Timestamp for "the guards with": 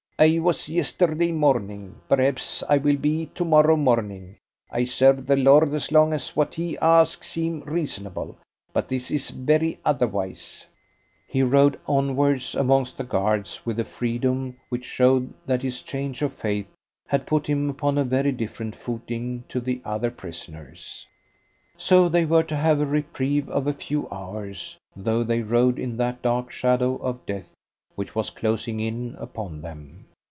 12.99-13.79